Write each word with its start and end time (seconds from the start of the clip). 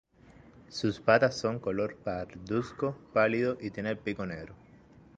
Sus 0.67 0.99
patas 0.99 1.35
son 1.37 1.59
color 1.59 1.95
pardusco 1.95 2.97
pálido 3.13 3.59
y 3.61 3.69
tiene 3.69 3.91
el 3.91 3.99
pico 3.99 4.25
negro. 4.25 4.55